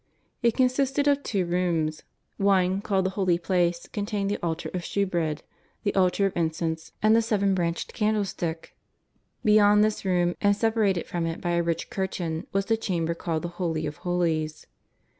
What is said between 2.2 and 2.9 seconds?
one